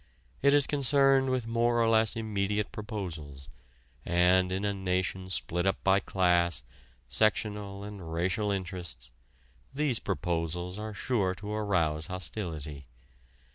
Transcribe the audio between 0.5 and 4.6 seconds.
is concerned with more or less immediate proposals, and